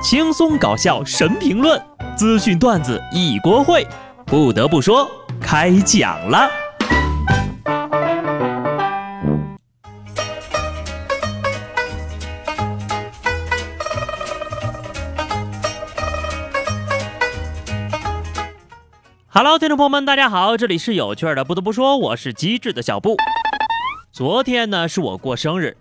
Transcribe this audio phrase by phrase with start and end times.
[0.00, 1.80] 轻松搞笑神评论，
[2.16, 3.84] 资讯段子一锅烩。
[4.24, 5.10] 不得不说，
[5.40, 6.48] 开讲了。
[19.26, 21.44] Hello，听众朋友们，大家好，这里是有趣的。
[21.44, 23.16] 不得不说，我是机智的小布。
[24.12, 25.76] 昨天呢，是我过生日。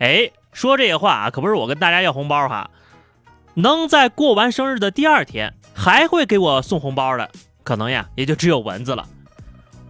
[0.00, 2.68] 哎，说这些话啊，可不是我跟大家要红包哈。
[3.54, 7.30] 能在过完生日的第二天还会给我送红包的，
[7.62, 9.06] 可能呀，也就只有蚊子了。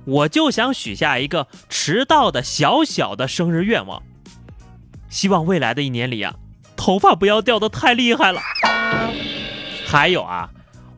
[0.04, 4.02] 我就想许下一个迟到的小小的生日愿望，
[5.08, 6.34] 希望未来的一年里啊，
[6.76, 8.40] 头发不要掉的太厉害了。
[9.86, 10.50] 还有啊，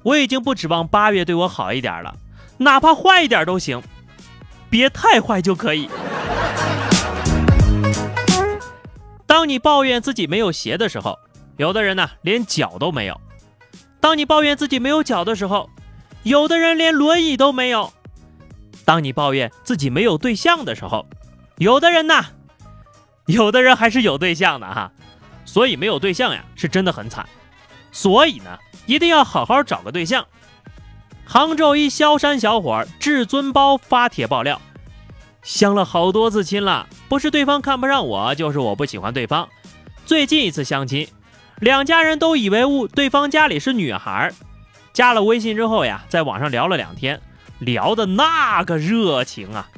[0.03, 2.17] 我已经不指望八月对我好一点了，
[2.57, 3.83] 哪怕坏一点都行，
[4.71, 5.91] 别太坏就可以。
[9.27, 11.19] 当你抱怨自己没有鞋的时候。
[11.57, 13.21] 有的人呢，连脚都没有。
[14.01, 15.71] 当你抱怨自己没有脚的时候，
[16.23, 17.93] 有的人连轮椅都没有。
[18.85, 21.07] 当你抱怨自己没有对象的时候，
[21.57, 22.25] 有的人呢，
[23.27, 24.93] 有的人还是有对象的哈。
[25.47, 27.27] 所以没有对象呀，是真的很惨。
[27.93, 30.27] 所以呢，一定要好好找个对象。
[31.25, 34.61] 杭州一萧山小伙至尊包发帖爆料，
[35.43, 39.49] 相了好多次亲了，不是对方看不上我，就是我不喜欢对方。
[40.05, 41.09] 最近一次相亲。
[41.61, 44.33] 两家人都以为误对方家里是女孩，
[44.93, 47.21] 加了微信之后呀，在网上聊了两天，
[47.59, 49.69] 聊的那个热情啊！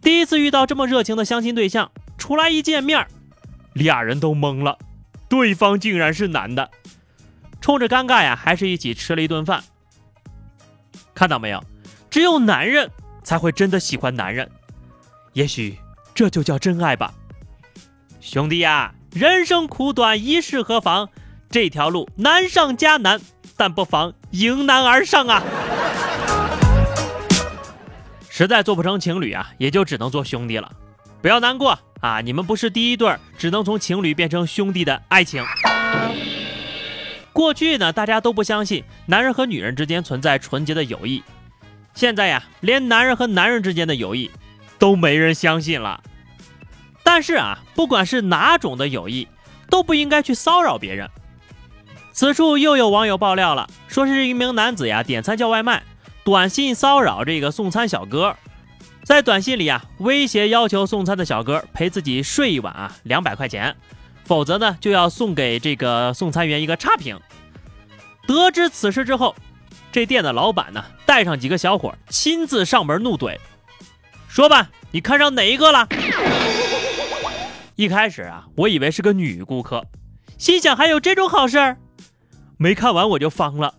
[0.00, 3.06] 第一次遇到这么热情的相亲对象，出来一见面，
[3.72, 4.78] 俩人都懵了，
[5.28, 6.70] 对方竟然是男的，
[7.60, 9.62] 冲着尴尬呀，还是一起吃了一顿饭。
[11.14, 11.62] 看到没有？
[12.10, 12.90] 只有男人
[13.22, 14.50] 才会真的喜欢男人，
[15.34, 15.78] 也许
[16.14, 17.12] 这就叫真爱吧，
[18.20, 18.94] 兄弟呀！
[19.12, 21.10] 人生苦短，一世何妨？
[21.50, 23.20] 这条路难上加难，
[23.58, 25.42] 但不妨迎难而上啊！
[28.30, 30.72] 实在做不成情侣啊，也就只能做兄弟了。
[31.20, 35.44] 不要难过啊，你们不是第一对只能从情侣变成兄弟的爱情。
[37.34, 41.22] 过去呢，大家都不相信男人和女人之间存在纯洁的友谊。
[41.94, 44.30] 现在呀，连男人和男人之间的友谊
[44.78, 46.02] 都没人相信了。
[47.02, 49.28] 但是啊，不管是哪种的友谊，
[49.68, 51.08] 都不应该去骚扰别人。
[52.12, 55.82] 此处又有网友爆料了，说是一名男子呀点餐叫外卖，
[56.24, 58.36] 短信骚扰这个送餐小哥，
[59.02, 63.74] 在短信里啊威胁要求送餐的小哥陪自己睡一晚啊两百块钱，
[64.24, 67.18] 否则呢就要送给这个送餐员一个差评。
[68.26, 69.34] 得知此事之后，
[69.90, 73.38] 这店的老板呢带上几个小伙亲自上门怒怼，
[74.28, 75.88] 说吧，你看上哪一个了？
[77.76, 79.86] 一开始啊，我以为是个女顾客，
[80.36, 81.78] 心想还有这种好事儿，
[82.58, 83.74] 没看完我就方了。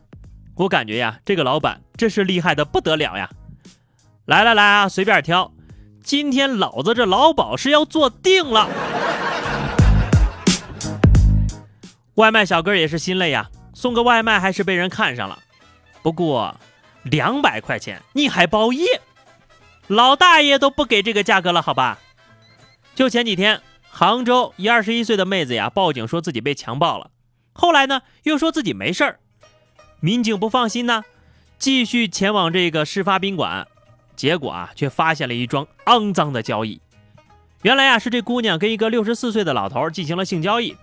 [0.56, 3.30] 我感觉呀，这个老板真是厉害的不得了呀！
[4.26, 5.52] 来来来啊，随便挑，
[6.04, 8.68] 今天老子这劳保是要做定了。
[12.16, 15.38] 外卖小哥也是心累呀，送个外卖还是被人看上了。
[16.02, 16.56] 不过
[17.04, 19.02] 两百块钱你还包夜，
[19.88, 22.00] 老大爷都不给这个价格了，好吧？
[22.96, 23.62] 就前几天。
[23.96, 27.12] 杭州一二十一岁的妹子呀，报警说自己被强暴了，
[27.54, 29.20] 后来呢又说自己没事儿，
[30.00, 31.04] 民警不放心呢，
[31.59, 33.68] 继续前往这个事发宾馆，
[34.16, 36.81] 结果啊却发现了一桩肮脏的交易。
[37.62, 40.75] 原来啊是这姑娘跟一个六十四岁的老头进行了性交易，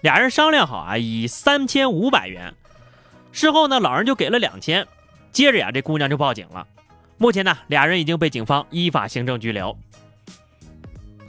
[0.00, 2.54] 俩人商量好啊以三千五百元，
[3.32, 4.86] 事后呢老人就给了两千，
[5.32, 6.64] 接着呀这姑娘就报警了，
[7.18, 9.76] 目前呢俩人已经被警方依法行政拘留。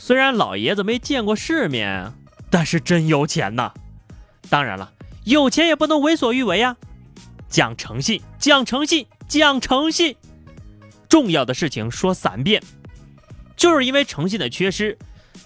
[0.05, 2.11] 虽然老爷子没见过世面，
[2.49, 3.71] 但是真有钱呐！
[4.49, 4.91] 当然了，
[5.23, 6.75] 有钱也不能为所欲为呀，
[7.47, 10.17] 讲诚信，讲诚信，讲诚信。
[11.07, 12.61] 重要的事情说三遍，
[13.55, 14.97] 就是因为诚信的缺失，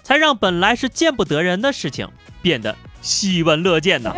[0.02, 2.08] 才让本来是见不得人的事情
[2.42, 4.12] 变得喜闻乐见呐。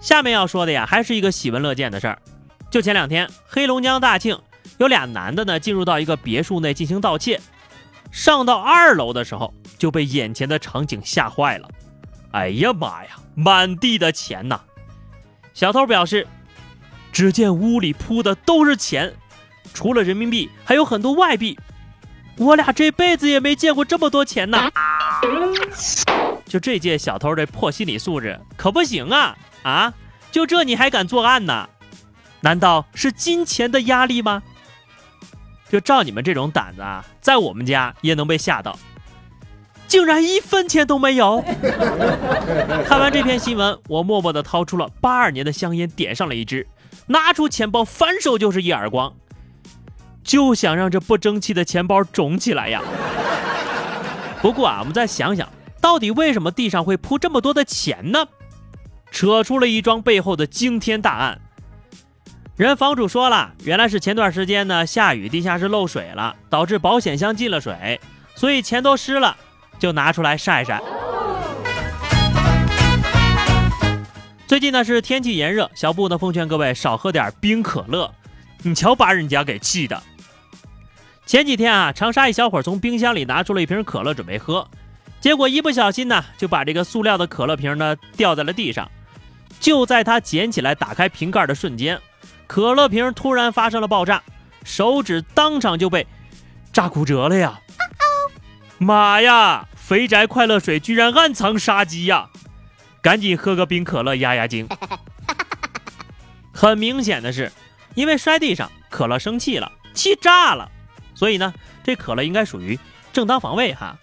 [0.00, 2.18] 下面要说的呀，还是一个喜闻乐见的事儿。
[2.68, 4.36] 就前两天，黑龙江大庆。
[4.78, 7.40] 有俩男的呢，进入到一个别墅内进行盗窃，
[8.10, 11.68] 上到二楼的时候就被眼前的场景吓坏了。
[12.32, 14.60] 哎呀妈呀，满地的钱呐！
[15.54, 16.26] 小偷表示，
[17.10, 19.14] 只见屋里铺的都是钱，
[19.72, 21.58] 除了人民币，还有很多外币。
[22.36, 24.70] 我俩这辈子也没见过这么多钱呐！
[26.44, 29.34] 就这届小偷这破心理素质可不行啊！
[29.62, 29.94] 啊，
[30.30, 31.66] 就这你还敢作案呢？
[32.42, 34.42] 难道是金钱的压力吗？
[35.68, 38.78] 就照你们这种胆子啊，在我们家也能被吓到。
[39.88, 41.42] 竟然一分钱都没有。
[42.86, 46.66] 看完这篇新闻，我默默地掏出了八二年的香烟，点上了一支，
[47.06, 49.14] 拿出钱包，反手就是一耳光，
[50.24, 52.82] 就想让这不争气的钱包肿起来呀。
[54.42, 55.48] 不过啊，我们再想想，
[55.80, 58.26] 到底为什么地上会铺这么多的钱呢？
[59.12, 61.40] 扯出了一桩背后的惊天大案。
[62.56, 68.00] 人房主说了，原来是前段时间呢下雨，地下室漏水了，导致保险箱进了水，
[68.34, 69.36] 所以钱都湿了，
[69.78, 70.80] 就拿出来晒晒。
[74.46, 78.10] 最近呢是天气炎热，小布呢奉劝各位少喝点冰可乐。
[78.62, 80.02] 你瞧把人家给气的。
[81.26, 84.66] 前几天啊，长沙一小伙从冰箱里拿出了一瓶可乐准备喝，
[85.20, 88.90] 结果一不小心呢就把这个塑料的可乐瓶呢掉在了地上。
[89.60, 92.00] 就在他捡起来打开瓶盖的瞬间，
[92.46, 94.22] 可乐瓶突然发生了爆炸，
[94.64, 96.06] 手指当场就被
[96.72, 97.60] 炸骨折了呀！
[98.78, 102.28] 妈呀，肥宅快乐水居然暗藏杀机呀！
[103.00, 104.68] 赶紧喝个冰可乐压压惊。
[106.52, 107.52] 很明显的是，
[107.94, 110.70] 因为摔地上，可乐生气了，气炸了，
[111.14, 111.54] 所以呢，
[111.84, 112.78] 这可乐应该属于
[113.12, 113.96] 正当防卫哈。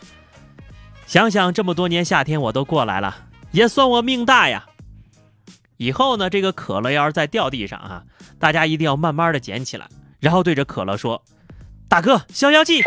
[1.05, 3.15] 想想这么多年夏天我都过来了，
[3.51, 4.65] 也算我命大呀。
[5.77, 8.03] 以后呢，这个可乐要是再掉地上啊，
[8.39, 9.87] 大家一定要慢慢的捡起来，
[10.19, 11.23] 然后对着可乐说
[11.89, 12.81] ：“大哥，消消气。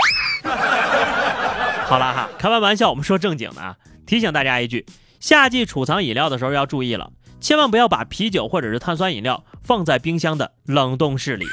[1.86, 4.86] ”好了哈，开完玩笑，我们说正经的啊，提醒大家一句。
[5.20, 7.10] 夏季储藏饮料的时候要注意了，
[7.40, 11.46] 千万不要把啤酒或者是碳酸饮料放在冰箱的冷冻室里。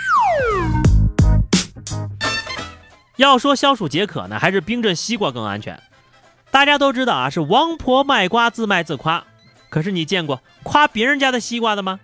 [3.18, 5.82] 要说消暑解渴呢，还是冰镇西瓜更安全。
[6.52, 9.24] 大家都知道啊，是王婆卖瓜自卖自夸。
[9.74, 12.00] 可是你见过夸别人家的西瓜的吗？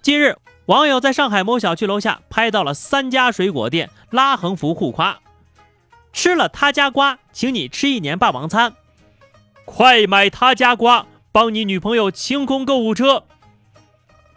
[0.00, 5.20] 近日，网友在上海某小区楼下拍到了三家水果店拉横幅互夸：
[6.14, 8.72] 吃了他家瓜，请你吃一年霸王餐。
[9.66, 13.24] 快买他家瓜，帮你女朋友清空购物车。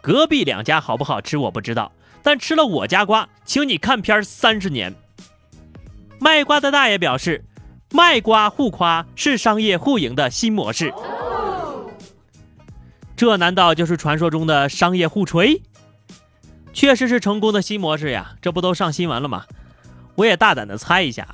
[0.02, 1.90] 隔壁两家好不好吃我不知道，
[2.22, 4.94] 但吃了我家瓜，请你看片三十年。
[6.20, 7.46] 卖瓜的大爷表示，
[7.92, 10.92] 卖瓜互夸是商业互赢的新模式。
[13.16, 15.62] 这难道就是传说中的商业互吹？
[16.72, 19.44] 确实是成功的新模式呀，这不都上新闻了吗？
[20.16, 21.26] 我也大胆的猜一下，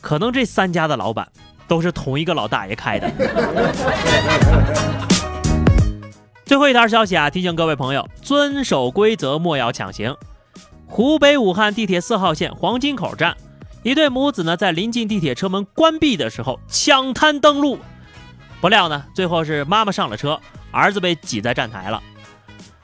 [0.00, 1.28] 可能这三家的老板。
[1.68, 3.10] 都是同一个老大爷开的。
[6.44, 10.14] 最后一条消息啊，提醒各位朋友遵守规则，莫要抢行。
[10.86, 13.36] 湖北武汉地铁四号线黄金口站，
[13.82, 17.80] 一对母子呢在临近地铁车门关闭的时候抢滩登陆，
[18.60, 20.40] 不料呢最后是妈妈上了车，
[20.76, 22.02] 儿子被挤在站台了。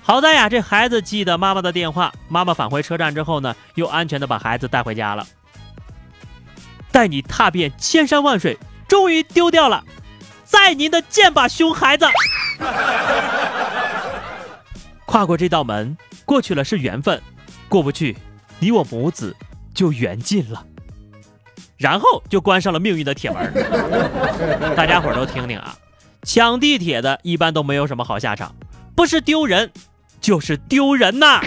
[0.00, 5.24] 好在呀，这孩子记得妈妈的电话，妈妈返回车站之后呢，又安全的把孩子带回家了。
[6.90, 8.58] 带你踏遍千山万水。
[8.88, 9.82] 终于丢掉了，
[10.44, 12.04] 在您的剑吧，熊孩子！
[15.06, 15.96] 跨过这道门，
[16.26, 17.22] 过去了是缘分，
[17.70, 18.18] 过不去，
[18.58, 19.34] 你我母子
[19.72, 20.62] 就缘尽了。
[21.78, 23.50] 然后就关上了命运的铁门。
[24.76, 25.74] 大家伙都听听啊，
[26.24, 28.54] 抢地铁的一般都没有什么好下场，
[28.94, 29.72] 不是丢人，
[30.20, 31.40] 就是丢人呐。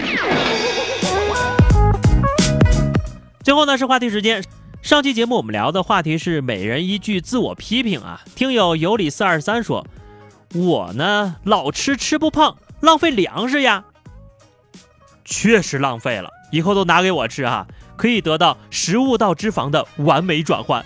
[3.42, 4.44] 最后呢是话题时间。
[4.82, 8.20] 上期节目我们聊的话题是每人一句自我批评啊。
[8.34, 9.86] 听友尤里四二三说
[10.54, 13.84] ：“我呢老吃吃不胖，浪费粮食呀。”
[15.24, 17.66] 确实浪费了，以后都拿给我吃哈，
[17.96, 20.84] 可以得到食物到脂肪的完美转换。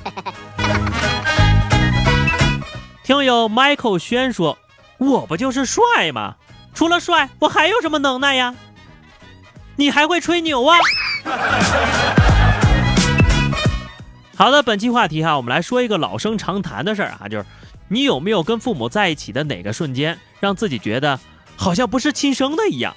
[3.20, 4.56] 网友 Michael 轩说
[4.96, 6.36] ：“我不就是帅吗？
[6.72, 8.54] 除了帅，我还有什么能耐呀？
[9.76, 10.78] 你还会吹牛啊？”
[14.34, 17.44] 好的，本期话题哈，我们来说一个老生常谈的事儿啊，就是
[17.88, 21.20] 你有没有跟父母在一起的哪个瞬间，让自己觉得
[21.56, 22.96] 好像不是亲生的一样？